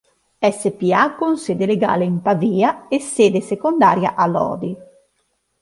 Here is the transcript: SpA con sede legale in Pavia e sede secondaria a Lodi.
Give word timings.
SpA 0.39 1.13
con 1.13 1.37
sede 1.37 1.67
legale 1.67 2.05
in 2.05 2.23
Pavia 2.23 2.87
e 2.87 2.99
sede 2.99 3.39
secondaria 3.39 4.15
a 4.15 4.25
Lodi. 4.25 4.75